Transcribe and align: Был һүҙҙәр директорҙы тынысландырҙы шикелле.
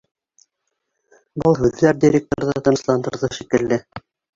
Был 1.43 1.55
һүҙҙәр 1.61 2.03
директорҙы 2.07 2.59
тынысландырҙы 2.67 3.35
шикелле. 3.41 3.85